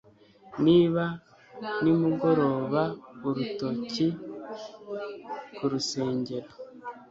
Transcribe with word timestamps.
niba 0.65 1.03
nimugoroba, 1.81 2.81
urutoki 3.27 4.07
ku 5.55 5.63
rusengero 5.71 6.49